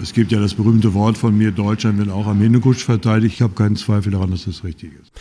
[0.00, 3.34] Es gibt ja das berühmte Wort von mir, Deutschland wird auch am Hindukusch verteidigt.
[3.34, 5.12] Ich habe keinen Zweifel daran, dass das richtig ist.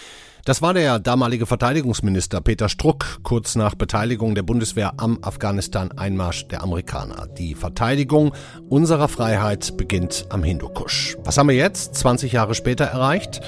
[0.46, 6.64] Das war der damalige Verteidigungsminister Peter Struck kurz nach Beteiligung der Bundeswehr am Afghanistan-Einmarsch der
[6.64, 7.28] Amerikaner.
[7.28, 8.34] Die Verteidigung
[8.70, 11.18] unserer Freiheit beginnt am Hindukusch.
[11.26, 13.42] Was haben wir jetzt, 20 Jahre später, erreicht?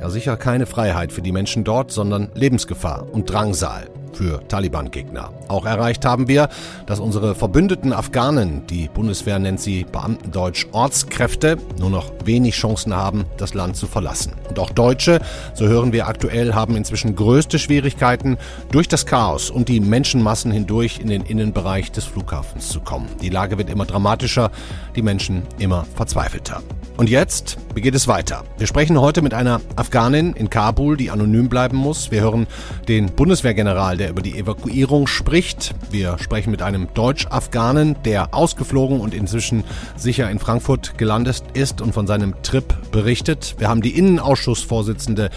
[0.00, 5.30] Ja, sicher keine Freiheit für die Menschen dort, sondern Lebensgefahr und Drangsal für Taliban-Gegner.
[5.48, 6.48] Auch erreicht haben wir,
[6.86, 13.24] dass unsere verbündeten Afghanen, die Bundeswehr nennt sie Beamtendeutsch Ortskräfte, nur noch wenig Chancen haben,
[13.36, 14.32] das Land zu verlassen.
[14.48, 15.20] Und auch Deutsche,
[15.54, 18.36] so hören wir aktuell, haben inzwischen größte Schwierigkeiten,
[18.70, 23.08] durch das Chaos und die Menschenmassen hindurch in den Innenbereich des Flughafens zu kommen.
[23.22, 24.50] Die Lage wird immer dramatischer,
[24.96, 26.62] die Menschen immer verzweifelter.
[26.96, 28.44] Und jetzt, wie geht es weiter?
[28.58, 32.10] Wir sprechen heute mit einer Afghanin in Kabul, die anonym bleiben muss.
[32.10, 32.46] Wir hören
[32.88, 35.74] den Bundeswehrgeneral, der über die Evakuierung spricht.
[35.90, 39.62] Wir sprechen mit einem Deutsch-Afghanen, der ausgeflogen und inzwischen
[39.94, 43.56] sicher in Frankfurt gelandet ist und von seinem Trip berichtet.
[43.58, 45.28] Wir haben die Innenausschussvorsitzende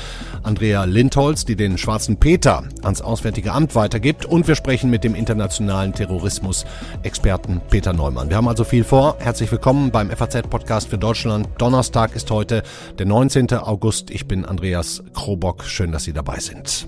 [0.44, 4.26] Andrea Lindholz, die den schwarzen Peter ans Auswärtige Amt weitergibt.
[4.26, 8.30] Und wir sprechen mit dem internationalen Terrorismus-Experten Peter Neumann.
[8.30, 9.18] Wir haben also viel vor.
[9.20, 11.50] Herzlich willkommen beim FAZ-Podcast für Deutschland.
[11.58, 12.64] Donnerstag ist heute
[12.98, 13.52] der 19.
[13.56, 14.10] August.
[14.10, 15.66] Ich bin Andreas Krobock.
[15.66, 16.88] Schön, dass Sie dabei sind.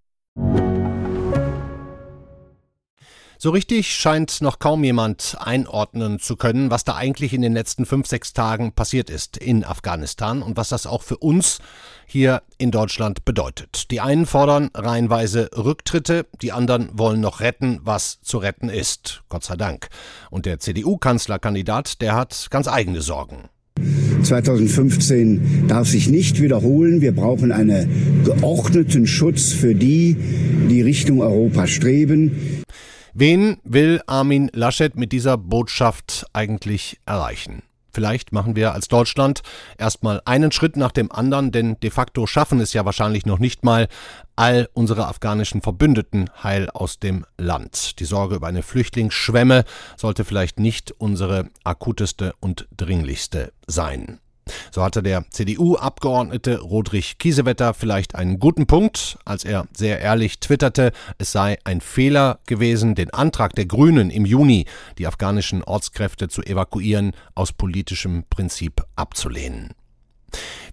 [3.43, 7.87] So richtig scheint noch kaum jemand einordnen zu können, was da eigentlich in den letzten
[7.87, 11.57] fünf, sechs Tagen passiert ist in Afghanistan und was das auch für uns
[12.05, 13.89] hier in Deutschland bedeutet.
[13.89, 19.23] Die einen fordern reihenweise Rücktritte, die anderen wollen noch retten, was zu retten ist.
[19.27, 19.89] Gott sei Dank.
[20.29, 23.49] Und der CDU-Kanzlerkandidat, der hat ganz eigene Sorgen.
[24.23, 27.01] 2015 darf sich nicht wiederholen.
[27.01, 30.15] Wir brauchen einen geordneten Schutz für die,
[30.69, 32.63] die Richtung Europa streben.
[33.13, 37.63] Wen will Armin Laschet mit dieser Botschaft eigentlich erreichen?
[37.91, 39.41] Vielleicht machen wir als Deutschland
[39.77, 43.63] erstmal einen Schritt nach dem anderen, denn de facto schaffen es ja wahrscheinlich noch nicht
[43.63, 43.87] mal
[44.35, 47.99] all unsere afghanischen Verbündeten heil aus dem Land.
[47.99, 49.65] Die Sorge über eine Flüchtlingsschwemme
[49.97, 54.19] sollte vielleicht nicht unsere akuteste und dringlichste sein.
[54.71, 60.91] So hatte der CDU-Abgeordnete Rodrich Kiesewetter vielleicht einen guten Punkt, als er sehr ehrlich twitterte,
[61.17, 64.65] es sei ein Fehler gewesen, den Antrag der Grünen im Juni,
[64.97, 69.73] die afghanischen Ortskräfte zu evakuieren, aus politischem Prinzip abzulehnen.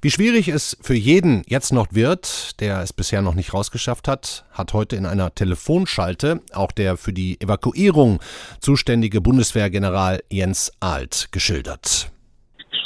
[0.00, 4.44] Wie schwierig es für jeden jetzt noch wird, der es bisher noch nicht rausgeschafft hat,
[4.52, 8.20] hat heute in einer Telefonschalte auch der für die Evakuierung
[8.60, 12.12] zuständige Bundeswehrgeneral Jens Alt geschildert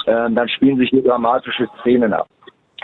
[0.06, 2.26] äh, dann spielen sich hier dramatische Szenen ab.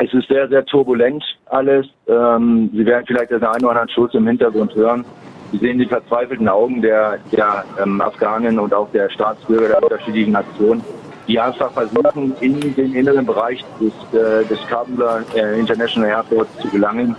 [0.01, 1.87] Es ist sehr, sehr turbulent alles.
[2.06, 5.05] Ähm, Sie werden vielleicht den einen oder anderen Schuss im Hintergrund hören.
[5.51, 10.33] Sie sehen die verzweifelten Augen der, der ähm, Afghanen und auch der Staatsbürger der unterschiedlichen
[10.33, 10.84] Nationen,
[11.27, 16.69] die einfach versuchen, in den inneren Bereich des, äh, des Kabuler äh, International Airport zu
[16.69, 17.17] gelangen.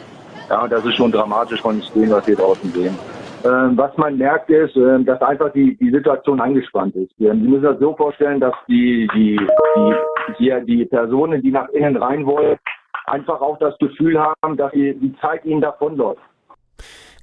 [0.50, 2.98] Ja, das ist schon dramatisch von Szenen, was wir draußen sehen.
[3.46, 7.12] Ähm, was man merkt ist, ähm, dass einfach die, die Situation angespannt ist.
[7.18, 9.40] Sie müssen das so vorstellen, dass die, die,
[9.76, 9.96] die,
[10.40, 12.58] die, die Personen, die nach innen rein wollen,
[13.06, 16.22] einfach auch das Gefühl haben, dass die, die Zeit ihnen davonläuft.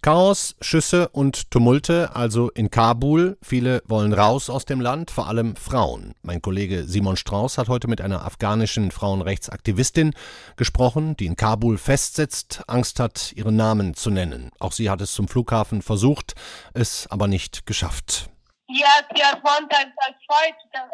[0.02, 3.36] Chaos, Schüsse und Tumulte, also in Kabul.
[3.42, 6.14] Viele wollen raus aus dem Land, vor allem Frauen.
[6.22, 10.14] Mein Kollege Simon Strauß hat heute mit einer afghanischen Frauenrechtsaktivistin
[10.56, 14.50] gesprochen, die in Kabul festsitzt, Angst hat, ihren Namen zu nennen.
[14.58, 16.34] Auch sie hat es zum Flughafen versucht,
[16.74, 18.30] es aber nicht geschafft.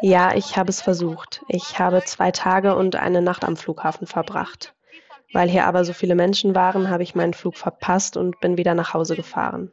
[0.01, 1.41] Ja, ich habe es versucht.
[1.47, 4.73] Ich habe zwei Tage und eine Nacht am Flughafen verbracht.
[5.33, 8.75] Weil hier aber so viele Menschen waren, habe ich meinen Flug verpasst und bin wieder
[8.75, 9.71] nach Hause gefahren.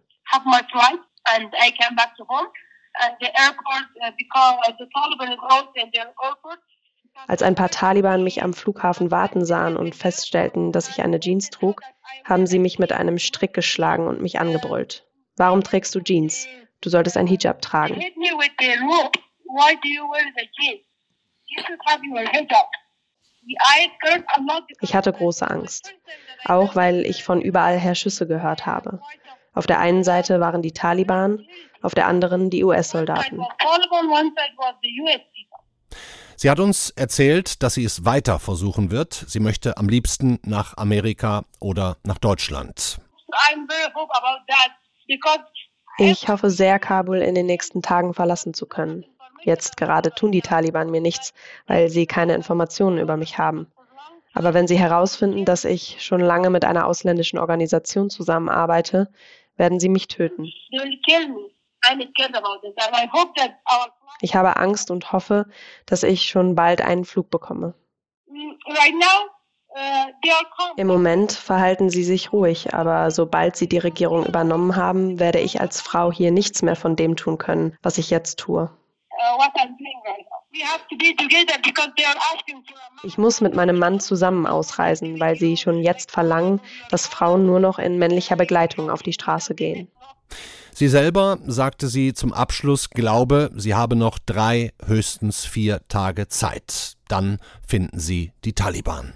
[7.14, 11.20] Uh, Als ein paar Taliban mich am Flughafen warten sahen und feststellten, dass ich eine
[11.20, 11.82] Jeans trug,
[12.24, 15.06] haben sie mich mit einem Strick geschlagen und mich angebrüllt.
[15.36, 16.46] Warum trägst du Jeans?
[16.80, 18.00] Du solltest ein Hijab tragen.
[24.80, 25.94] Ich hatte große Angst,
[26.44, 29.00] auch weil ich von überall her Schüsse gehört habe.
[29.54, 31.46] Auf der einen Seite waren die Taliban,
[31.82, 33.40] auf der anderen die US-Soldaten.
[36.36, 39.12] Sie hat uns erzählt, dass sie es weiter versuchen wird.
[39.12, 42.98] Sie möchte am liebsten nach Amerika oder nach Deutschland.
[45.98, 49.04] Ich hoffe sehr, Kabul in den nächsten Tagen verlassen zu können.
[49.42, 51.32] Jetzt gerade tun die Taliban mir nichts,
[51.66, 53.66] weil sie keine Informationen über mich haben.
[54.32, 59.10] Aber wenn sie herausfinden, dass ich schon lange mit einer ausländischen Organisation zusammenarbeite,
[59.56, 60.44] werden sie mich töten.
[64.20, 65.46] Ich habe Angst und hoffe,
[65.86, 67.74] dass ich schon bald einen Flug bekomme.
[70.76, 75.60] Im Moment verhalten sie sich ruhig, aber sobald sie die Regierung übernommen haben, werde ich
[75.60, 78.70] als Frau hier nichts mehr von dem tun können, was ich jetzt tue.
[83.02, 86.60] Ich muss mit meinem Mann zusammen ausreisen, weil sie schon jetzt verlangen,
[86.90, 89.88] dass Frauen nur noch in männlicher Begleitung auf die Straße gehen.
[90.72, 96.94] Sie selber, sagte sie zum Abschluss, glaube, sie habe noch drei, höchstens vier Tage Zeit.
[97.08, 99.14] Dann finden sie die Taliban.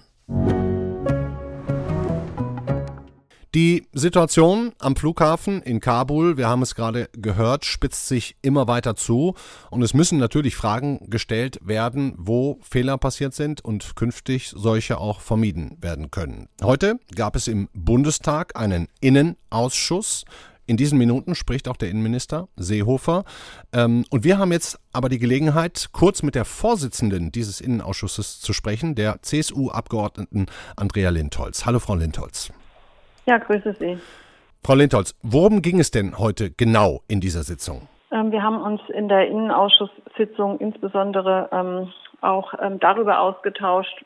[3.55, 8.97] Die Situation am Flughafen in Kabul, wir haben es gerade gehört, spitzt sich immer weiter
[8.97, 9.33] zu
[9.71, 15.21] und es müssen natürlich Fragen gestellt werden, wo Fehler passiert sind und künftig solche auch
[15.21, 16.49] vermieden werden können.
[16.61, 20.25] Heute gab es im Bundestag einen Innenausschuss.
[20.65, 23.23] In diesen Minuten spricht auch der Innenminister Seehofer.
[23.71, 28.51] Ähm, und wir haben jetzt aber die Gelegenheit, kurz mit der Vorsitzenden dieses Innenausschusses zu
[28.51, 31.65] sprechen, der CSU-Abgeordneten Andrea Lindholz.
[31.65, 32.51] Hallo, Frau Lindholz.
[33.25, 33.97] Ja, grüße Sie.
[34.63, 37.87] Frau Lindholz, worum ging es denn heute genau in dieser Sitzung?
[38.11, 44.05] Ähm, wir haben uns in der Innenausschusssitzung insbesondere ähm, auch ähm, darüber ausgetauscht,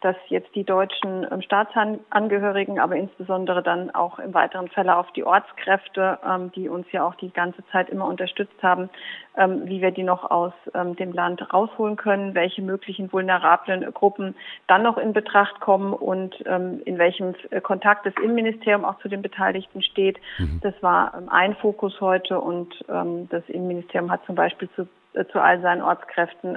[0.00, 6.18] dass jetzt die deutschen ähm, Staatsangehörigen, aber insbesondere dann auch im weiteren Verlauf die Ortskräfte,
[6.26, 8.90] ähm, die uns ja auch die ganze Zeit immer unterstützt haben,
[9.36, 14.34] ähm, wie wir die noch aus dem Land rausholen können, welche möglichen vulnerablen Gruppen
[14.66, 19.22] dann noch in Betracht kommen und in welchem äh, Kontakt das Innenministerium auch zu den
[19.22, 20.18] Beteiligten steht.
[20.38, 20.60] Mhm.
[20.62, 24.88] Das war ein Fokus heute und das Innenministerium hat zum Beispiel zu,
[25.30, 26.56] zu all seinen Ortskräften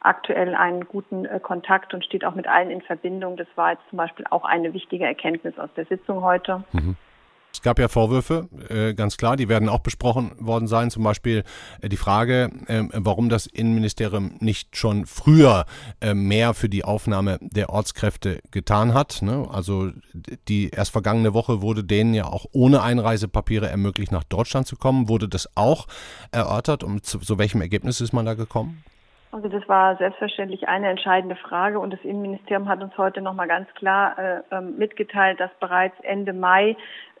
[0.00, 3.36] aktuell einen guten äh, Kontakt und steht auch mit allen in Verbindung.
[3.36, 6.64] Das war jetzt zum Beispiel auch eine wichtige Erkenntnis aus der Sitzung heute.
[6.72, 6.96] Mhm.
[7.52, 10.90] Es gab ja Vorwürfe, äh, ganz klar, die werden auch besprochen worden sein.
[10.90, 11.44] Zum Beispiel
[11.82, 12.50] äh, die Frage,
[12.92, 15.64] warum das Innenministerium nicht schon früher
[16.14, 19.22] mehr für die Aufnahme der Ortskräfte getan hat.
[19.22, 19.46] Ne?
[19.50, 19.90] Also
[20.48, 25.08] die erst vergangene Woche wurde denen ja auch ohne Einreisepapiere ermöglicht, nach Deutschland zu kommen.
[25.08, 25.86] Wurde das auch
[26.32, 28.82] erörtert und zu, zu welchem Ergebnis ist man da gekommen?
[29.32, 33.72] Also das war selbstverständlich eine entscheidende Frage und das Innenministerium hat uns heute nochmal ganz
[33.74, 36.76] klar äh, ähm, mitgeteilt, dass bereits Ende Mai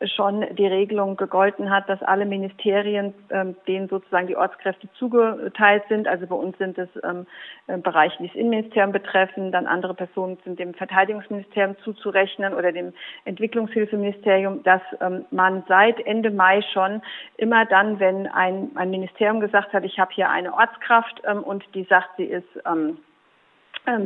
[0.06, 6.08] schon die Regelung gegolten hat, dass alle Ministerien, ähm, denen sozusagen die Ortskräfte zugeteilt sind,
[6.08, 7.26] also bei uns sind es ähm,
[7.66, 12.94] äh, Bereiche, die das Innenministerium betreffen, dann andere Personen sind dem Verteidigungsministerium zuzurechnen oder dem
[13.26, 17.02] Entwicklungshilfeministerium, dass ähm, man seit Ende Mai schon
[17.36, 21.62] immer dann, wenn ein, ein Ministerium gesagt hat, ich habe hier eine Ortskraft ähm, und
[21.74, 22.98] die sagt, sie ist ähm,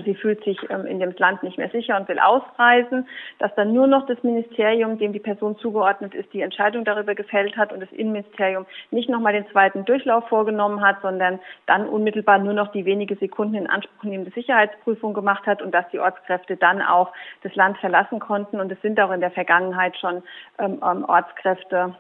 [0.04, 3.06] sie fühlt sich ähm, in dem Land nicht mehr sicher und will ausreisen,
[3.38, 7.56] dass dann nur noch das Ministerium, dem die Person zugeordnet ist, die Entscheidung darüber gefällt
[7.56, 12.54] hat und das Innenministerium nicht nochmal den zweiten Durchlauf vorgenommen hat, sondern dann unmittelbar nur
[12.54, 16.80] noch die wenige Sekunden in Anspruch nehmende Sicherheitsprüfung gemacht hat und dass die Ortskräfte dann
[16.80, 17.12] auch
[17.42, 18.60] das Land verlassen konnten.
[18.60, 20.22] Und es sind auch in der Vergangenheit schon
[20.58, 21.94] ähm, Ortskräfte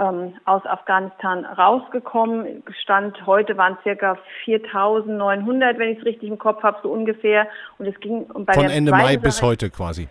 [0.00, 2.62] ähm, aus Afghanistan rausgekommen.
[2.82, 7.46] Stand heute waren es circa 4.900, wenn ich es richtig im Kopf habe, so ungefähr.
[7.78, 10.08] Und es ging bei von Ende Mai Sache, bis heute quasi.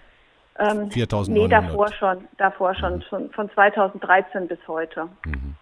[0.60, 1.31] Ähm, 4.900.
[1.31, 3.01] Nee, davor schon, davor schon, mhm.
[3.03, 5.10] schon von 2013 bis heute.
[5.25, 5.55] Mhm.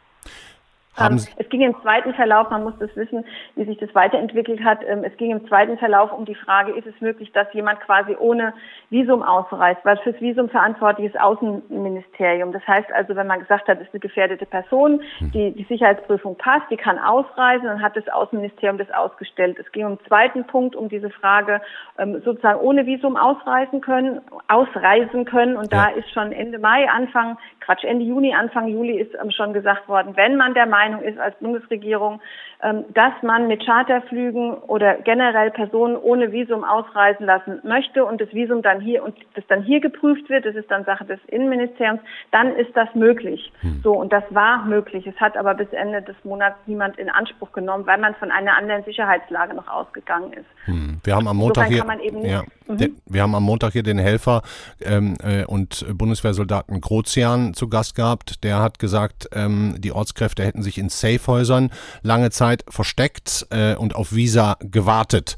[1.00, 3.24] Ähm, es ging im zweiten Verlauf, man muss das wissen,
[3.56, 4.80] wie sich das weiterentwickelt hat.
[4.88, 8.16] Ähm, es ging im zweiten Verlauf um die Frage, ist es möglich, dass jemand quasi
[8.18, 8.54] ohne
[8.90, 12.52] Visum ausreist, weil fürs Visum verantwortlich ist Außenministerium.
[12.52, 15.32] Das heißt also, wenn man gesagt hat, es ist eine gefährdete Person, hm.
[15.32, 19.58] die, die Sicherheitsprüfung passt, die kann ausreisen, dann hat das Außenministerium das ausgestellt.
[19.60, 21.62] Es ging um den zweiten Punkt, um diese Frage,
[21.98, 25.58] ähm, sozusagen ohne Visum ausreisen können, ausreisen können.
[25.58, 29.88] Und da ist schon Ende Mai, Anfang, Quatsch, Ende Juni, Anfang Juli ist schon gesagt
[29.88, 32.22] worden, wenn man der Meinung Meinung ist als Bundesregierung,
[32.64, 38.34] ähm, dass man mit Charterflügen oder generell Personen ohne Visum ausreisen lassen möchte und das
[38.34, 42.02] Visum dann hier und das dann hier geprüft wird, das ist dann Sache des Innenministeriums,
[42.32, 43.52] dann ist das möglich.
[43.62, 43.82] Hm.
[43.84, 45.06] So und das war möglich.
[45.06, 48.58] Es hat aber bis Ende des Monats niemand in Anspruch genommen, weil man von einer
[48.58, 50.48] anderen Sicherheitslage noch ausgegangen ist.
[50.66, 51.00] Hm.
[51.04, 51.86] Wir haben am Montag hier,
[52.24, 52.98] ja, Mhm.
[53.06, 54.42] Wir haben am Montag hier den Helfer
[54.82, 58.44] ähm, äh, und Bundeswehrsoldaten Grozian zu Gast gehabt.
[58.44, 61.72] Der hat gesagt, ähm, die Ortskräfte hätten sich in Safehäusern
[62.02, 65.36] lange Zeit versteckt äh, und auf Visa gewartet.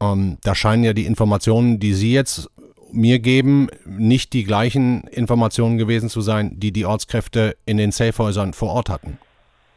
[0.00, 2.48] Ähm, da scheinen ja die Informationen, die Sie jetzt
[2.92, 8.52] mir geben, nicht die gleichen Informationen gewesen zu sein, die die Ortskräfte in den Safehäusern
[8.52, 9.18] vor Ort hatten.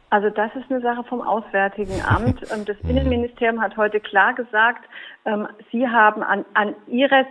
[0.08, 2.40] Also das ist eine Sache vom Auswärtigen Amt.
[2.66, 4.84] Das Innenministerium hat heute klar gesagt,
[5.24, 7.24] ähm, Sie haben an, an Ihrer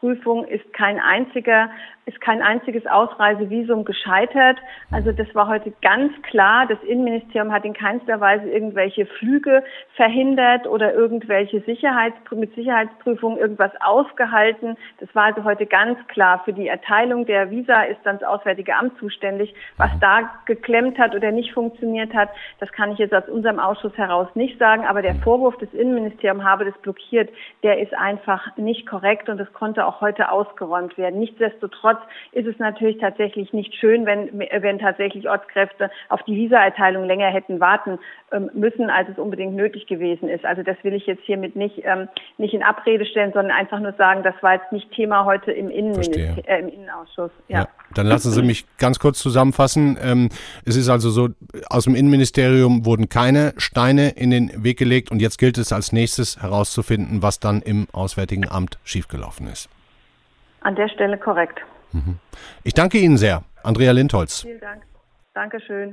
[0.00, 1.70] Sicherheitsprüfung ist kein einziger
[2.08, 4.56] ist kein einziges Ausreisevisum gescheitert.
[4.90, 6.66] Also das war heute ganz klar.
[6.66, 9.62] Das Innenministerium hat in keinster Weise irgendwelche Flüge
[9.94, 14.78] verhindert oder irgendwelche Sicherheits mit Sicherheitsprüfungen irgendwas aufgehalten.
[15.00, 16.40] Das war also heute ganz klar.
[16.46, 19.54] Für die Erteilung der Visa ist dann das Auswärtige Amt zuständig.
[19.76, 23.98] Was da geklemmt hat oder nicht funktioniert hat, das kann ich jetzt aus unserem Ausschuss
[23.98, 24.86] heraus nicht sagen.
[24.86, 27.28] Aber der Vorwurf des Innenministeriums habe das blockiert
[27.62, 31.18] der ist einfach nicht korrekt und es konnte auch heute ausgeräumt werden.
[31.18, 31.98] Nichtsdestotrotz
[32.32, 37.58] ist es natürlich tatsächlich nicht schön, wenn, wenn tatsächlich Ortskräfte auf die Visaerteilung länger hätten
[37.58, 37.98] warten
[38.30, 40.44] ähm, müssen, als es unbedingt nötig gewesen ist.
[40.44, 43.92] Also das will ich jetzt hiermit nicht, ähm, nicht in Abrede stellen, sondern einfach nur
[43.94, 47.30] sagen, das war jetzt nicht Thema heute im, Innenminister äh, im Innenausschuss.
[47.48, 47.60] Ja.
[47.60, 47.68] ja.
[47.94, 49.98] dann lassen Sie mich ganz kurz zusammenfassen.
[50.02, 50.28] Ähm,
[50.66, 51.28] es ist also so,
[51.70, 55.92] aus dem Innenministerium wurden keine Steine in den Weg gelegt und jetzt gilt es als
[55.92, 59.70] nächstes herauszufinden, was dann im Auswärtigen Amt schiefgelaufen ist.
[60.60, 61.60] An der Stelle korrekt.
[61.92, 62.18] Mhm.
[62.64, 64.42] Ich danke Ihnen sehr, Andrea Lindholz.
[64.42, 64.82] Vielen Dank.
[65.34, 65.92] Dankeschön.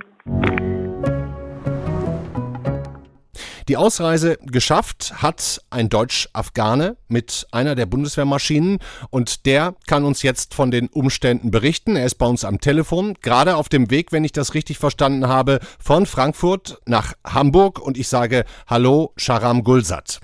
[3.67, 8.77] Die Ausreise geschafft hat ein Deutsch-Afghane mit einer der Bundeswehrmaschinen
[9.09, 11.95] und der kann uns jetzt von den Umständen berichten.
[11.95, 15.27] Er ist bei uns am Telefon, gerade auf dem Weg, wenn ich das richtig verstanden
[15.27, 20.21] habe, von Frankfurt nach Hamburg und ich sage Hallo, Sharam Gulsat.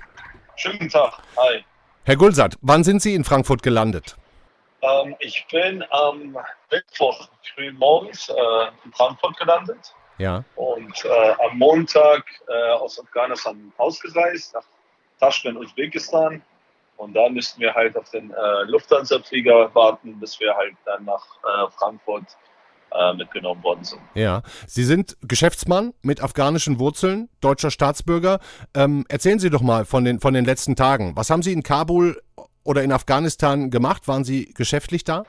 [0.54, 1.14] Schönen Tag.
[1.36, 1.64] Hi.
[2.04, 4.16] Herr Gulsat, wann sind Sie in Frankfurt gelandet?
[4.82, 6.36] Ähm, ich bin am
[6.70, 8.34] Mittwoch früh morgens äh,
[8.84, 9.94] in Frankfurt gelandet.
[10.18, 10.44] Ja.
[10.56, 11.08] Und äh,
[11.44, 14.64] am Montag äh, aus Afghanistan ausgereist, nach
[15.18, 16.42] Taschkent, Usbekistan.
[16.96, 21.24] Und da müssten wir halt auf den äh, Lufthansa-Flieger warten, bis wir halt dann nach
[21.42, 22.24] äh, Frankfurt
[22.92, 24.02] äh, mitgenommen worden sind.
[24.14, 28.40] Ja, Sie sind Geschäftsmann mit afghanischen Wurzeln, deutscher Staatsbürger.
[28.74, 31.16] Ähm, erzählen Sie doch mal von den, von den letzten Tagen.
[31.16, 32.22] Was haben Sie in Kabul
[32.64, 34.08] oder in Afghanistan gemacht?
[34.08, 35.24] Waren Sie geschäftlich da?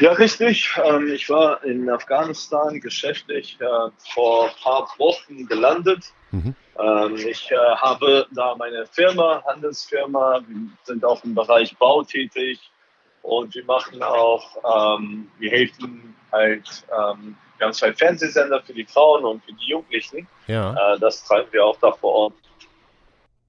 [0.00, 0.74] Ja, richtig.
[0.84, 3.64] Ähm, ich war in Afghanistan geschäftlich äh,
[4.12, 6.12] vor ein paar Wochen gelandet.
[6.32, 6.54] Mhm.
[6.78, 12.60] Ähm, ich äh, habe da meine Firma, Handelsfirma, wir sind auch im Bereich Bau tätig.
[13.22, 16.84] Und wir machen auch, ähm, wir helfen halt,
[17.58, 20.28] wir haben zwei Fernsehsender für die Frauen und für die Jugendlichen.
[20.46, 20.94] Ja.
[20.94, 22.34] Äh, das treiben wir auch da vor Ort.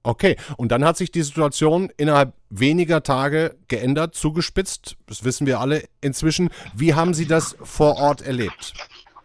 [0.02, 4.96] Okay, und dann hat sich die Situation innerhalb weniger Tage geändert, zugespitzt.
[5.06, 6.50] Das wissen wir alle inzwischen.
[6.74, 8.74] Wie haben Sie das vor Ort erlebt?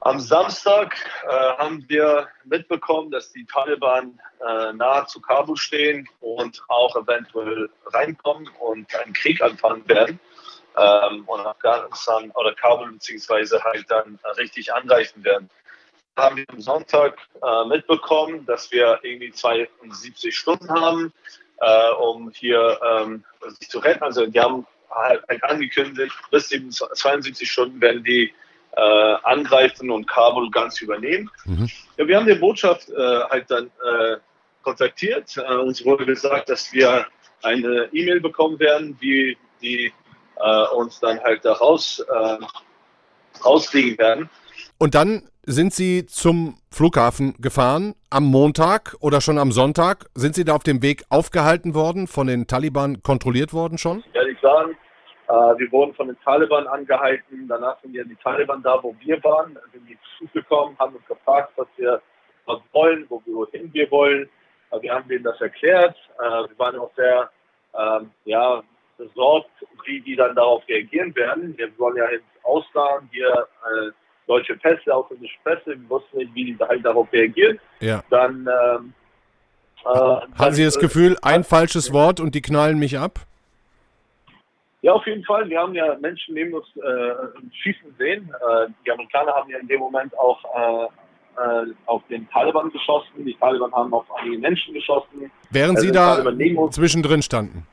[0.01, 6.61] Am Samstag äh, haben wir mitbekommen, dass die Taliban äh, nahe zu Kabul stehen und
[6.67, 10.19] auch eventuell reinkommen und einen Krieg anfangen werden
[10.77, 15.49] ähm, und Afghanistan oder Kabul beziehungsweise halt dann richtig angreifen werden.
[16.15, 21.11] Haben wir am Sonntag äh, mitbekommen, dass wir irgendwie 72 Stunden haben,
[21.59, 23.23] äh, um hier ähm,
[23.59, 24.03] sich zu retten.
[24.03, 28.31] Also die haben halt angekündigt, bis 72 Stunden werden die
[28.75, 31.31] äh, angreifen und Kabul ganz übernehmen.
[31.45, 31.69] Mhm.
[31.97, 34.17] Ja, wir haben die Botschaft äh, halt dann äh,
[34.61, 35.35] kontaktiert.
[35.37, 37.07] Äh, uns wurde gesagt, dass wir
[37.41, 42.03] eine E-Mail bekommen werden, die äh, uns dann halt da raus,
[43.43, 44.29] rausfliegen werden.
[44.77, 50.05] Und dann sind Sie zum Flughafen gefahren am Montag oder schon am Sonntag?
[50.15, 54.03] Sind Sie da auf dem Weg aufgehalten worden, von den Taliban kontrolliert worden schon?
[54.13, 57.47] Die waren, äh, wir wurden von den Taliban angehalten.
[57.47, 61.67] Danach sind die Taliban da, wo wir waren, sind die zugekommen, haben uns gefragt, was
[61.75, 62.01] wir
[62.45, 64.29] was wollen, wo wir, wohin wir wollen.
[64.71, 65.95] Äh, wir haben denen das erklärt.
[66.19, 67.29] Äh, wir waren auch sehr
[67.77, 68.63] ähm, ja,
[68.97, 69.49] besorgt,
[69.85, 71.57] wie die dann darauf reagieren werden.
[71.57, 73.91] Wir wollen ja ins Ausland, hier äh,
[74.27, 77.59] deutsche Pässe, ausländische Pässe, wir wussten nicht, wie die halt darauf reagieren.
[77.79, 78.03] Ja.
[78.09, 78.93] Dann ähm,
[79.85, 83.19] äh, Haben Sie das Gefühl, ein falsches Wort und die knallen mich ab?
[84.81, 85.49] Ja, auf jeden Fall.
[85.49, 86.81] Wir haben ja Menschen neben uns äh,
[87.63, 88.29] schießen sehen.
[88.29, 90.85] Äh, die Amerikaner haben ja in dem Moment auch äh,
[91.41, 93.25] äh auf den Taliban geschossen.
[93.25, 95.31] Die Taliban haben auf einige Menschen geschossen.
[95.51, 96.21] Während Sie da
[96.71, 97.65] zwischendrin standen?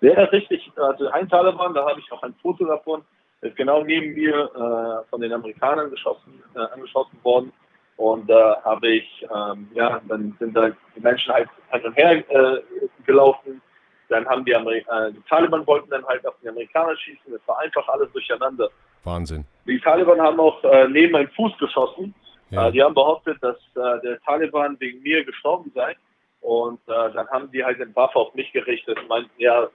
[0.00, 0.70] Ja, richtig.
[0.76, 3.02] Also ein Taliban, da habe ich auch ein Foto davon,
[3.46, 7.52] ist genau neben mir äh, von den Amerikanern geschossen, äh, angeschossen worden.
[7.96, 11.96] Und da äh, habe ich, ähm, ja, dann sind da die Menschen halt hin und
[11.96, 12.60] her äh,
[13.06, 13.62] gelaufen.
[14.08, 17.32] Dann haben die, Ameri äh, die Taliban wollten dann halt auf die Amerikaner schießen.
[17.32, 18.68] Das war einfach alles durcheinander.
[19.04, 19.44] Wahnsinn.
[19.66, 22.14] Die Taliban haben auch äh, neben meinen Fuß geschossen.
[22.50, 22.70] Ja.
[22.70, 25.96] Die haben behauptet, dass der Taliban wegen mir gestorben sei.
[26.40, 29.68] Und dann haben die halt den Waffe auf mich gerichtet und meinten, ja,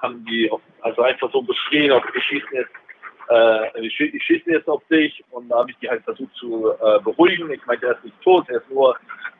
[0.00, 2.70] haben die auf, also einfach so beschrien, auf die schießen jetzt,
[3.30, 5.24] äh, die, schie die schießen jetzt auf dich.
[5.30, 7.50] Und da habe ich die halt versucht zu äh, beruhigen.
[7.50, 8.96] Ich meinte, er ist nicht tot, er ist nur,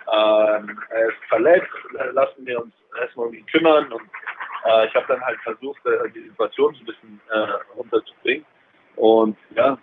[0.06, 1.68] äh, er ist verletzt.
[2.12, 3.92] Lassen wir uns erstmal um ihn kümmern.
[3.92, 4.02] Und
[4.64, 8.46] äh, ich habe dann halt versucht, äh, die Situation so ein bisschen äh, runterzubringen.
[8.96, 9.78] Und ja,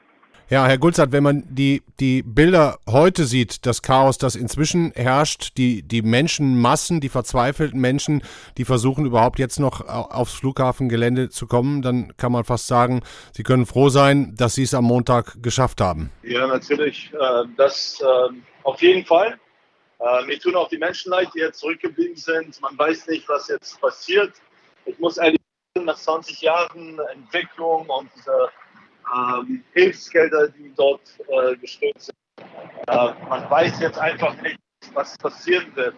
[0.49, 5.57] ja, Herr Gulzart, wenn man die, die Bilder heute sieht, das Chaos, das inzwischen herrscht,
[5.57, 8.23] die, die Menschenmassen, die verzweifelten Menschen,
[8.57, 13.43] die versuchen überhaupt jetzt noch aufs Flughafengelände zu kommen, dann kann man fast sagen, Sie
[13.43, 16.11] können froh sein, dass Sie es am Montag geschafft haben.
[16.23, 17.11] Ja, natürlich.
[17.13, 19.37] Äh, das äh, auf jeden Fall.
[19.99, 22.61] Äh, mir tun auch die Menschen leid, die jetzt zurückgeblieben sind.
[22.61, 24.33] Man weiß nicht, was jetzt passiert.
[24.85, 25.41] Ich muss ehrlich
[25.75, 28.49] sagen, nach 20 Jahren Entwicklung und dieser
[29.15, 32.15] ähm, Hilfsgelder, die dort äh, gestellt sind.
[32.87, 34.57] Äh, man weiß jetzt einfach nicht,
[34.93, 35.95] was passieren wird.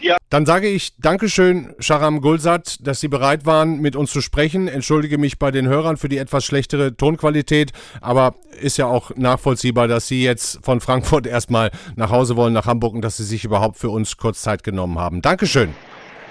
[0.00, 0.16] Ja.
[0.28, 4.68] Dann sage ich Dankeschön, Sharam Gulsat, dass Sie bereit waren, mit uns zu sprechen.
[4.68, 9.88] Entschuldige mich bei den Hörern für die etwas schlechtere Tonqualität, aber ist ja auch nachvollziehbar,
[9.88, 13.44] dass Sie jetzt von Frankfurt erstmal nach Hause wollen, nach Hamburg und dass Sie sich
[13.44, 15.22] überhaupt für uns kurz Zeit genommen haben.
[15.22, 15.74] Dankeschön.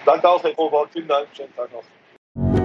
[0.05, 0.89] Danke auch, Herr Robert.
[0.91, 1.27] Vielen Dank.
[1.33, 2.62] Schönen Tag noch.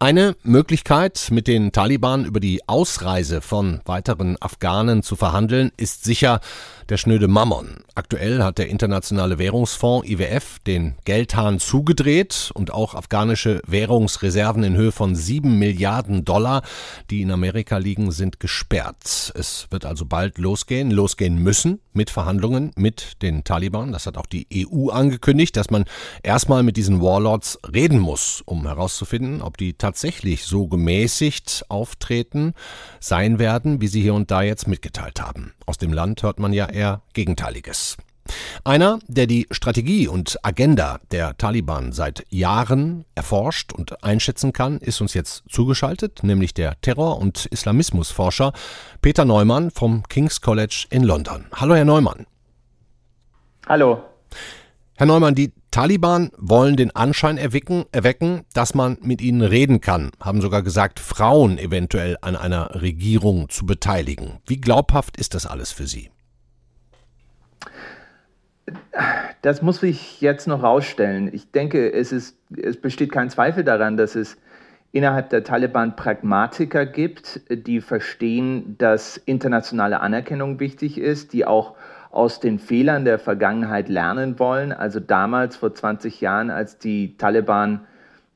[0.00, 6.38] Eine Möglichkeit, mit den Taliban über die Ausreise von weiteren Afghanen zu verhandeln, ist sicher
[6.88, 7.84] der schnöde Mammon.
[7.94, 14.92] Aktuell hat der Internationale Währungsfonds IWF den Geldhahn zugedreht und auch afghanische Währungsreserven in Höhe
[14.92, 16.62] von sieben Milliarden Dollar,
[17.10, 19.32] die in Amerika liegen, sind gesperrt.
[19.34, 23.92] Es wird also bald losgehen, losgehen müssen mit Verhandlungen mit den Taliban.
[23.92, 25.84] Das hat auch die EU angekündigt, dass man
[26.22, 32.54] erstmal mit diesen Warlords reden muss, um herauszufinden, ob die tatsächlich so gemäßigt auftreten
[33.00, 35.52] sein werden, wie sie hier und da jetzt mitgeteilt haben.
[35.66, 37.96] Aus dem Land hört man ja eher Gegenteiliges.
[38.64, 45.00] Einer, der die Strategie und Agenda der Taliban seit Jahren erforscht und einschätzen kann, ist
[45.00, 48.52] uns jetzt zugeschaltet, nämlich der Terror- und Islamismusforscher
[49.00, 51.46] Peter Neumann vom King's College in London.
[51.54, 52.26] Hallo, Herr Neumann.
[53.66, 54.02] Hallo.
[54.96, 60.10] Herr Neumann, die Taliban wollen den Anschein erwecken, erwecken, dass man mit ihnen reden kann,
[60.20, 64.38] haben sogar gesagt, Frauen eventuell an einer Regierung zu beteiligen.
[64.46, 66.10] Wie glaubhaft ist das alles für Sie?
[69.42, 71.30] Das muss ich jetzt noch rausstellen.
[71.32, 74.36] Ich denke, es, ist, es besteht kein Zweifel daran, dass es
[74.92, 81.76] innerhalb der Taliban Pragmatiker gibt, die verstehen, dass internationale Anerkennung wichtig ist, die auch
[82.10, 84.72] aus den Fehlern der Vergangenheit lernen wollen.
[84.72, 87.86] Also damals vor 20 Jahren, als die Taliban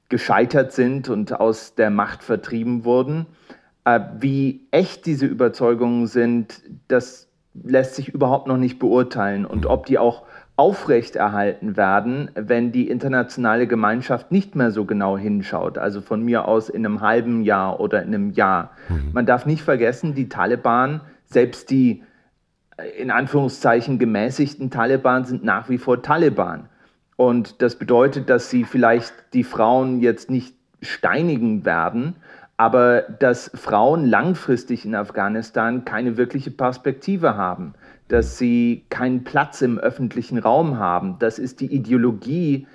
[0.08, 3.26] gescheitert sind und aus der Macht vertrieben wurden.
[3.84, 9.44] Äh, wie echt diese Überzeugungen sind, das lässt sich überhaupt noch nicht beurteilen.
[9.44, 10.22] Und ob die auch
[10.56, 16.68] aufrechterhalten werden, wenn die internationale Gemeinschaft nicht mehr so genau hinschaut, also von mir aus
[16.68, 18.72] in einem halben Jahr oder in einem Jahr.
[18.88, 19.10] Mhm.
[19.12, 22.02] Man darf nicht vergessen, die Taliban, selbst die
[22.98, 26.68] in Anführungszeichen gemäßigten Taliban sind nach wie vor Taliban.
[27.16, 32.16] Und das bedeutet, dass sie vielleicht die Frauen jetzt nicht steinigen werden,
[32.56, 37.74] aber dass Frauen langfristig in Afghanistan keine wirkliche Perspektive haben,
[38.08, 41.16] dass sie keinen Platz im öffentlichen Raum haben.
[41.18, 42.66] Das ist die Ideologie,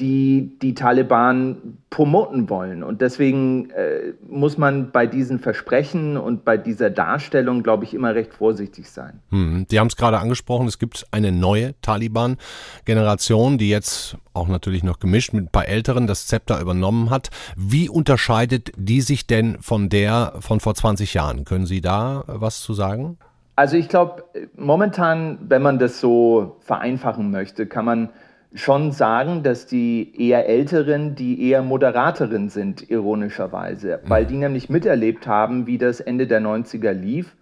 [0.00, 2.84] die die Taliban promoten wollen.
[2.84, 8.14] Und deswegen äh, muss man bei diesen Versprechen und bei dieser Darstellung, glaube ich, immer
[8.14, 9.20] recht vorsichtig sein.
[9.30, 14.84] Hm, die haben es gerade angesprochen, es gibt eine neue Taliban-Generation, die jetzt auch natürlich
[14.84, 17.30] noch gemischt mit ein paar Älteren das Zepter übernommen hat.
[17.56, 21.44] Wie unterscheidet die sich denn von der von vor 20 Jahren?
[21.44, 23.18] Können Sie da was zu sagen?
[23.56, 24.22] Also ich glaube,
[24.56, 28.10] momentan, wenn man das so vereinfachen möchte, kann man
[28.54, 35.26] schon sagen, dass die eher Älteren die eher Moderateren sind, ironischerweise, weil die nämlich miterlebt
[35.26, 37.36] haben, wie das Ende der 90er lief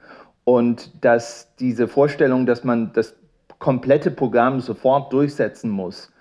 [0.45, 3.15] und dass diese Vorstellung, dass man das
[3.59, 6.13] komplette Programm sofort durchsetzen muss,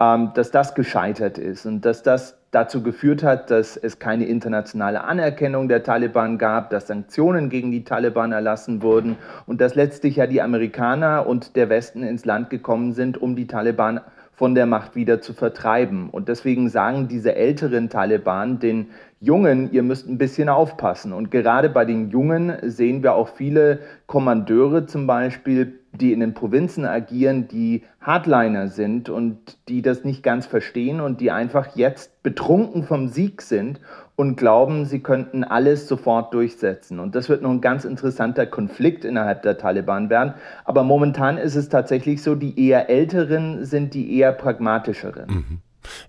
[0.00, 5.04] ähm, dass das gescheitert ist und dass das dazu geführt hat, dass es keine internationale
[5.04, 10.26] Anerkennung der Taliban gab, dass Sanktionen gegen die Taliban erlassen wurden und dass letztlich ja
[10.26, 14.00] die Amerikaner und der Westen ins Land gekommen sind, um die Taliban
[14.42, 16.10] von der Macht wieder zu vertreiben.
[16.10, 18.88] Und deswegen sagen diese älteren Taliban den
[19.20, 21.12] Jungen, ihr müsst ein bisschen aufpassen.
[21.12, 23.78] Und gerade bei den Jungen sehen wir auch viele
[24.08, 30.24] Kommandeure zum Beispiel, die in den Provinzen agieren, die Hardliner sind und die das nicht
[30.24, 33.78] ganz verstehen und die einfach jetzt betrunken vom Sieg sind
[34.14, 37.00] und glauben, sie könnten alles sofort durchsetzen.
[37.00, 40.34] Und das wird noch ein ganz interessanter Konflikt innerhalb der Taliban werden.
[40.64, 45.28] Aber momentan ist es tatsächlich so, die eher älteren sind die eher pragmatischeren.
[45.28, 45.58] Mhm.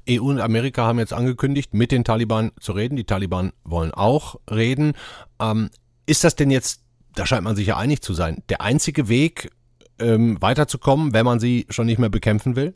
[0.07, 2.95] EU und Amerika haben jetzt angekündigt, mit den Taliban zu reden.
[2.95, 4.93] Die Taliban wollen auch reden.
[5.41, 5.69] Ähm,
[6.05, 6.83] ist das denn jetzt,
[7.15, 9.49] da scheint man sich ja einig zu sein, der einzige Weg,
[9.99, 12.75] ähm, weiterzukommen, wenn man sie schon nicht mehr bekämpfen will?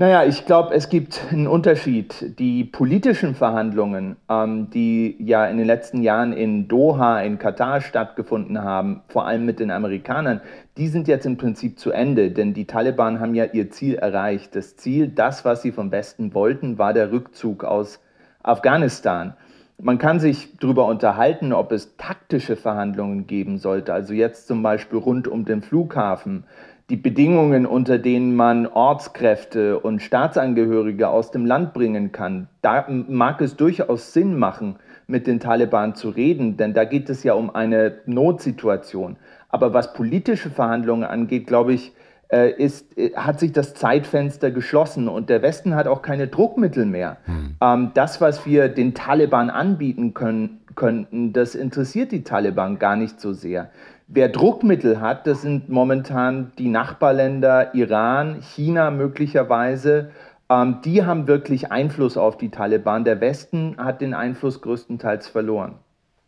[0.00, 2.38] Naja, ich glaube, es gibt einen Unterschied.
[2.38, 8.62] Die politischen Verhandlungen, ähm, die ja in den letzten Jahren in Doha, in Katar stattgefunden
[8.62, 10.40] haben, vor allem mit den Amerikanern,
[10.78, 14.56] die sind jetzt im Prinzip zu Ende, denn die Taliban haben ja ihr Ziel erreicht.
[14.56, 18.00] Das Ziel, das, was sie vom Westen wollten, war der Rückzug aus
[18.42, 19.34] Afghanistan.
[19.82, 24.98] Man kann sich darüber unterhalten, ob es taktische Verhandlungen geben sollte, also jetzt zum Beispiel
[24.98, 26.44] rund um den Flughafen
[26.90, 32.48] die Bedingungen, unter denen man Ortskräfte und Staatsangehörige aus dem Land bringen kann.
[32.62, 34.76] Da mag es durchaus Sinn machen,
[35.06, 39.16] mit den Taliban zu reden, denn da geht es ja um eine Notsituation.
[39.48, 41.92] Aber was politische Verhandlungen angeht, glaube ich,
[42.32, 46.86] äh, ist, äh, hat sich das Zeitfenster geschlossen und der Westen hat auch keine Druckmittel
[46.86, 47.16] mehr.
[47.24, 47.90] Hm.
[47.94, 53.32] das, was wir den Taliban anbieten können, könnten, das interessiert die Taliban gar nicht so
[53.32, 53.70] sehr.
[54.12, 60.10] Wer Druckmittel hat, das sind momentan die Nachbarländer Iran, China möglicherweise.
[60.48, 63.04] Ähm, die haben wirklich Einfluss auf die Taliban.
[63.04, 65.76] Der Westen hat den Einfluss größtenteils verloren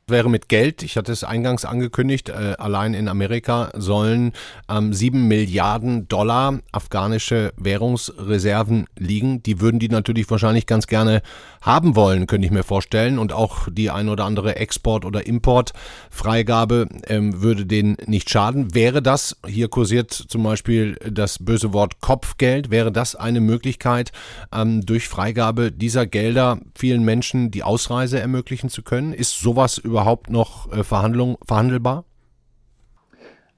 [0.07, 4.33] wäre mit Geld, ich hatte es eingangs angekündigt, äh, allein in Amerika sollen
[4.69, 9.43] ähm, 7 Milliarden Dollar afghanische Währungsreserven liegen.
[9.43, 11.23] Die würden die natürlich wahrscheinlich ganz gerne
[11.61, 13.19] haben wollen, könnte ich mir vorstellen.
[13.19, 18.75] Und auch die ein oder andere Export- oder Importfreigabe ähm, würde denen nicht schaden.
[18.75, 24.13] Wäre das, hier kursiert zum Beispiel das böse Wort Kopfgeld, wäre das eine Möglichkeit,
[24.53, 29.13] ähm, durch Freigabe dieser Gelder vielen Menschen die Ausreise ermöglichen zu können?
[29.13, 32.05] Ist sowas überhaupt überhaupt noch äh, Verhandlung, verhandelbar?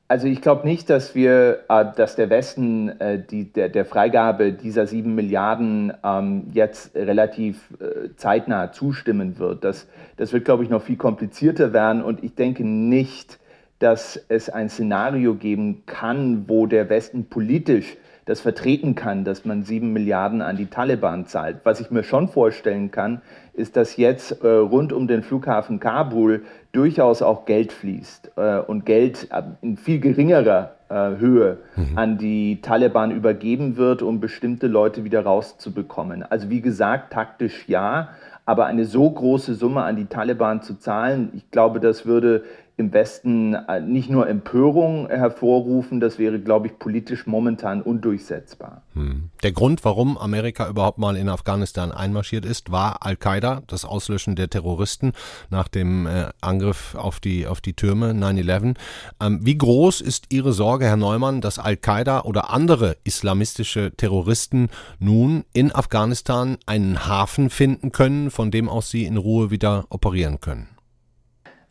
[0.09, 4.53] Also ich glaube nicht, dass wir, äh, dass der Westen äh, die, der, der, Freigabe
[4.53, 7.73] dieser sieben Milliarden ähm, jetzt relativ
[8.17, 9.65] zeitnah zustimmen wird.
[9.65, 13.39] Das, das wird, glaube ich, noch viel komplizierter werden und ich denke nicht,
[13.79, 19.65] dass es ein Szenario geben kann, wo der Westen politisch das vertreten kann, dass man
[19.65, 21.59] sieben Milliarden an die Taliban zahlt.
[21.65, 23.21] Was ich mir schon vorstellen kann,
[23.53, 28.87] ist, dass jetzt äh, rund um den Flughafen Kabul durchaus auch Geld fließt äh, und
[28.87, 31.99] Geld äh, in viel geringerer äh, Höhe mhm.
[31.99, 36.23] an die Taliban übergeben wird, um bestimmte Leute wieder rauszubekommen.
[36.23, 38.09] Also wie gesagt, taktisch ja,
[38.47, 42.45] aber eine so große Summe an die Taliban zu zahlen, ich glaube, das würde
[42.77, 48.83] im Westen äh, nicht nur Empörung hervorrufen, das wäre, glaube ich, politisch momentan undurchsetzbar.
[48.95, 49.31] Hm.
[49.45, 54.51] Der Grund, warum Amerika überhaupt mal in Afghanistan einmarschiert ist, war Al-Qaida, das Auslöschen der
[54.51, 55.13] Terroristen
[55.51, 58.75] nach dem äh, Angriff auf die, auf die Türme 9-11.
[59.21, 65.45] Ähm, wie groß ist Ihre Sorge, Herr Neumann, dass Al-Qaida oder andere islamistische Terroristen nun
[65.53, 70.74] in Afghanistan einen Hafen finden können, von dem aus sie in Ruhe wieder operieren können?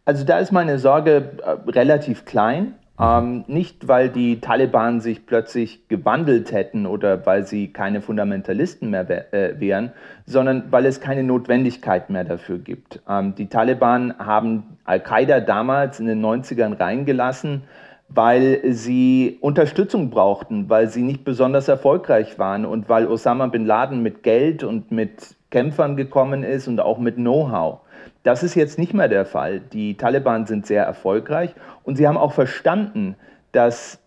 [0.06, 2.76] Also da ist meine Sorge äh, relativ klein.
[3.00, 3.06] Mhm.
[3.06, 9.10] Ähm, nicht, weil die Taliban sich plötzlich gewandelt hätten oder weil sie keine Fundamentalisten mehr
[9.10, 9.92] wär, äh, wären,
[10.26, 13.02] sondern weil es keine Notwendigkeit mehr dafür gibt.
[13.10, 17.64] Ähm, die Taliban haben Al-Qaida damals in den 90ern reingelassen,
[18.10, 24.04] weil sie Unterstützung brauchten, weil sie nicht besonders erfolgreich waren und weil Osama bin Laden
[24.04, 27.80] mit Geld und mit Kämpfern gekommen ist und auch mit Know-how.
[28.24, 29.60] Das ist jetzt nicht mehr der Fall.
[29.60, 33.16] Die Taliban sind sehr erfolgreich und sie haben auch verstanden,
[33.52, 34.00] dass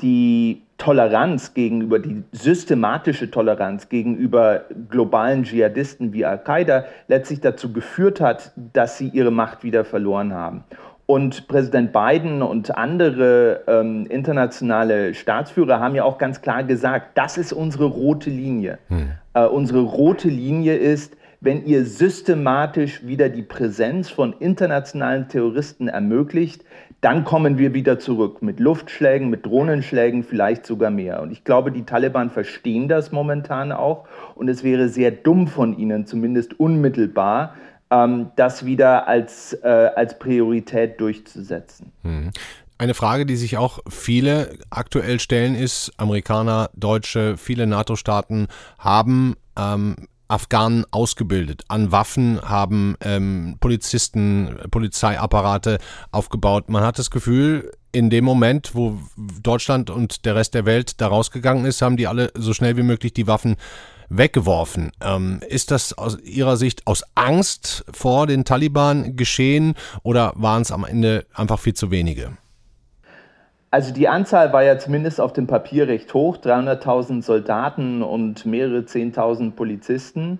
[0.00, 8.52] die Toleranz gegenüber, die systematische Toleranz gegenüber globalen Dschihadisten wie Al-Qaida letztlich dazu geführt hat,
[8.72, 10.64] dass sie ihre Macht wieder verloren haben.
[11.06, 17.38] Und Präsident Biden und andere ähm, internationale Staatsführer haben ja auch ganz klar gesagt, das
[17.38, 18.78] ist unsere rote Linie.
[18.88, 19.12] Hm.
[19.34, 26.64] Äh, unsere rote Linie ist, wenn ihr systematisch wieder die Präsenz von internationalen Terroristen ermöglicht,
[27.00, 31.22] dann kommen wir wieder zurück mit Luftschlägen, mit Drohnenschlägen, vielleicht sogar mehr.
[31.22, 34.08] Und ich glaube, die Taliban verstehen das momentan auch.
[34.34, 37.54] Und es wäre sehr dumm von ihnen, zumindest unmittelbar,
[37.90, 41.92] ähm, das wieder als, äh, als Priorität durchzusetzen.
[42.02, 42.30] Hm.
[42.78, 48.46] Eine Frage, die sich auch viele aktuell stellen, ist, Amerikaner, Deutsche, viele NATO-Staaten
[48.78, 49.96] haben ähm,
[50.28, 55.78] Afghanen ausgebildet, an Waffen haben ähm, Polizisten, Polizeiapparate
[56.12, 56.68] aufgebaut.
[56.68, 58.98] Man hat das Gefühl, in dem Moment, wo
[59.42, 62.82] Deutschland und der Rest der Welt da rausgegangen ist, haben die alle so schnell wie
[62.82, 63.56] möglich die Waffen
[64.10, 64.92] weggeworfen.
[65.00, 70.70] Ähm, ist das aus Ihrer Sicht aus Angst vor den Taliban geschehen oder waren es
[70.70, 72.36] am Ende einfach viel zu wenige?
[73.70, 78.80] Also die Anzahl war ja zumindest auf dem Papier recht hoch, 300.000 Soldaten und mehrere
[78.80, 80.38] 10.000 Polizisten.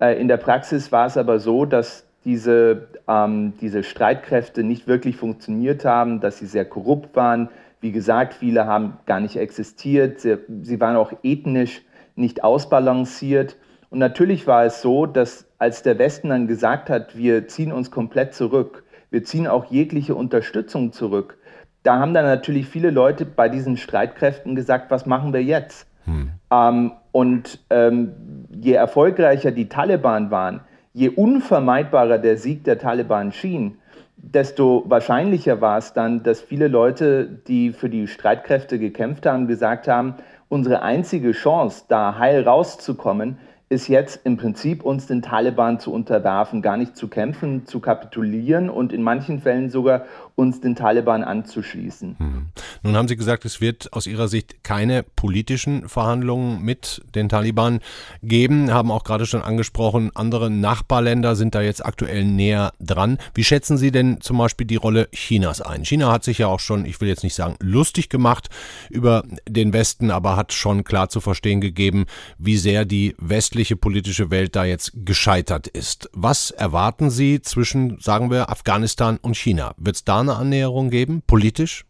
[0.00, 5.16] Äh, in der Praxis war es aber so, dass diese, ähm, diese Streitkräfte nicht wirklich
[5.16, 7.48] funktioniert haben, dass sie sehr korrupt waren.
[7.80, 10.20] Wie gesagt, viele haben gar nicht existiert.
[10.20, 11.82] Sie, sie waren auch ethnisch
[12.14, 13.56] nicht ausbalanciert.
[13.90, 17.90] Und natürlich war es so, dass als der Westen dann gesagt hat, wir ziehen uns
[17.90, 21.37] komplett zurück, wir ziehen auch jegliche Unterstützung zurück,
[21.82, 25.86] da haben dann natürlich viele Leute bei diesen Streitkräften gesagt, was machen wir jetzt?
[26.04, 26.30] Hm.
[26.50, 28.12] Ähm, und ähm,
[28.50, 30.60] je erfolgreicher die Taliban waren,
[30.92, 33.78] je unvermeidbarer der Sieg der Taliban schien,
[34.16, 39.86] desto wahrscheinlicher war es dann, dass viele Leute, die für die Streitkräfte gekämpft haben, gesagt
[39.86, 40.14] haben,
[40.48, 43.38] unsere einzige Chance, da heil rauszukommen,
[43.70, 48.70] ist jetzt im Prinzip uns den Taliban zu unterwerfen, gar nicht zu kämpfen, zu kapitulieren
[48.70, 50.06] und in manchen Fällen sogar
[50.38, 52.16] uns den Taliban anzuschließen.
[52.18, 52.46] Hm.
[52.82, 57.80] Nun haben Sie gesagt, es wird aus Ihrer Sicht keine politischen Verhandlungen mit den Taliban
[58.22, 63.18] geben, haben auch gerade schon angesprochen, andere Nachbarländer sind da jetzt aktuell näher dran.
[63.34, 65.84] Wie schätzen Sie denn zum Beispiel die Rolle Chinas ein?
[65.84, 68.48] China hat sich ja auch schon, ich will jetzt nicht sagen lustig gemacht
[68.90, 72.06] über den Westen, aber hat schon klar zu verstehen gegeben,
[72.38, 76.08] wie sehr die westliche politische Welt da jetzt gescheitert ist.
[76.12, 79.74] Was erwarten Sie zwischen, sagen wir, Afghanistan und China?
[79.78, 81.84] Wird es da eine Annäherung geben, politisch?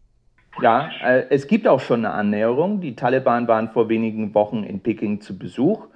[0.61, 2.81] Ja, äh, es gibt auch schon eine Annäherung.
[2.81, 5.87] Die Taliban waren vor wenigen Wochen in Peking zu Besuch.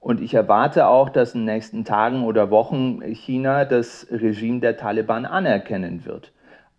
[0.00, 4.76] Und ich erwarte auch, dass in den nächsten Tagen oder Wochen China das Regime der
[4.76, 6.32] Taliban anerkennen wird.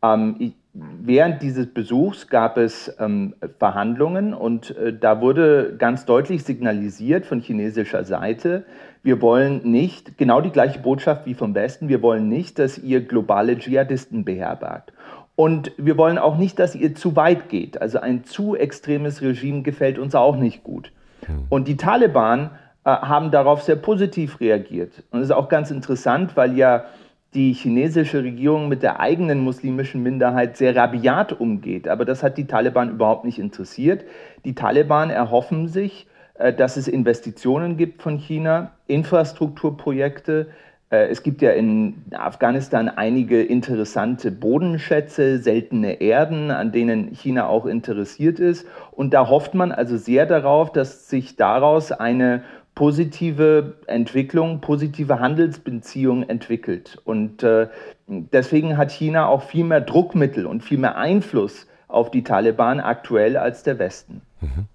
[0.03, 6.43] Ähm, ich, während dieses Besuchs gab es ähm, Verhandlungen und äh, da wurde ganz deutlich
[6.43, 8.65] signalisiert von chinesischer Seite,
[9.03, 13.01] wir wollen nicht, genau die gleiche Botschaft wie vom Westen, wir wollen nicht, dass ihr
[13.01, 14.93] globale Dschihadisten beherbergt.
[15.35, 17.81] Und wir wollen auch nicht, dass ihr zu weit geht.
[17.81, 20.91] Also ein zu extremes Regime gefällt uns auch nicht gut.
[21.25, 21.45] Hm.
[21.49, 22.51] Und die Taliban
[22.85, 25.03] äh, haben darauf sehr positiv reagiert.
[25.09, 26.85] Und das ist auch ganz interessant, weil ja
[27.33, 31.87] die chinesische Regierung mit der eigenen muslimischen Minderheit sehr rabiat umgeht.
[31.87, 34.05] Aber das hat die Taliban überhaupt nicht interessiert.
[34.45, 40.47] Die Taliban erhoffen sich, äh, dass es Investitionen gibt von China, Infrastrukturprojekte,
[40.93, 48.39] es gibt ja in Afghanistan einige interessante Bodenschätze, seltene Erden, an denen China auch interessiert
[48.39, 48.67] ist.
[48.91, 52.43] Und da hofft man also sehr darauf, dass sich daraus eine
[52.75, 56.99] positive Entwicklung, positive Handelsbeziehung entwickelt.
[57.05, 57.67] Und äh,
[58.07, 63.37] deswegen hat China auch viel mehr Druckmittel und viel mehr Einfluss auf die Taliban aktuell
[63.37, 64.21] als der Westen.
[64.41, 64.65] Mhm.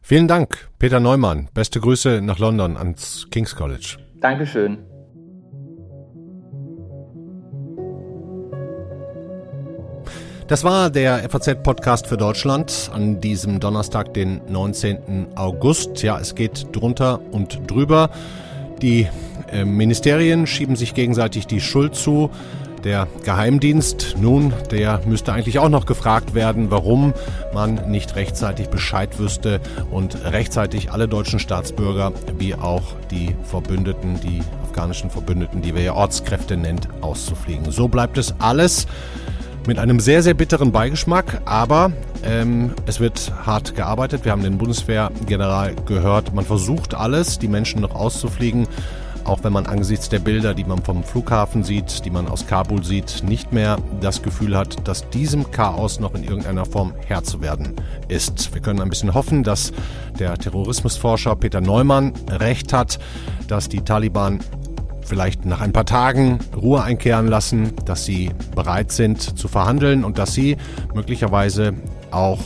[0.00, 1.48] Vielen Dank, Peter Neumann.
[1.54, 3.96] Beste Grüße nach London ans King's College.
[4.20, 4.78] Dankeschön.
[10.46, 15.28] Das war der FAZ-Podcast für Deutschland an diesem Donnerstag, den 19.
[15.36, 16.02] August.
[16.02, 18.10] Ja, es geht drunter und drüber.
[18.82, 19.08] Die
[19.50, 22.30] äh, Ministerien schieben sich gegenseitig die Schuld zu.
[22.84, 27.14] Der Geheimdienst, nun, der müsste eigentlich auch noch gefragt werden, warum
[27.54, 34.42] man nicht rechtzeitig Bescheid wüsste und rechtzeitig alle deutschen Staatsbürger wie auch die Verbündeten, die
[34.62, 37.70] afghanischen Verbündeten, die wir ja Ortskräfte nennt, auszufliegen.
[37.70, 38.86] So bleibt es alles
[39.66, 44.24] mit einem sehr, sehr bitteren Beigeschmack, aber ähm, es wird hart gearbeitet.
[44.24, 46.34] Wir haben den Bundeswehrgeneral gehört.
[46.34, 48.66] Man versucht alles, die Menschen noch auszufliegen,
[49.24, 52.84] auch wenn man angesichts der Bilder, die man vom Flughafen sieht, die man aus Kabul
[52.84, 57.40] sieht, nicht mehr das Gefühl hat, dass diesem Chaos noch in irgendeiner Form Herr zu
[57.40, 57.74] werden
[58.08, 58.52] ist.
[58.52, 59.72] Wir können ein bisschen hoffen, dass
[60.18, 62.98] der Terrorismusforscher Peter Neumann recht hat,
[63.48, 64.40] dass die Taliban
[65.04, 70.18] vielleicht nach ein paar Tagen Ruhe einkehren lassen, dass sie bereit sind zu verhandeln und
[70.18, 70.56] dass sie
[70.94, 71.74] möglicherweise
[72.10, 72.40] auch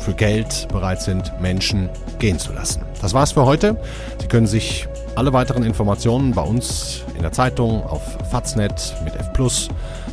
[0.00, 2.82] für Geld bereit sind, Menschen gehen zu lassen.
[3.02, 3.76] Das war's für heute.
[4.20, 9.30] Sie können sich alle weiteren Informationen bei uns in der Zeitung, auf Faznet mit F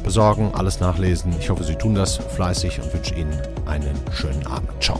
[0.04, 1.34] besorgen, alles nachlesen.
[1.40, 4.72] Ich hoffe, Sie tun das fleißig und wünsche Ihnen einen schönen Abend.
[4.82, 5.00] Ciao.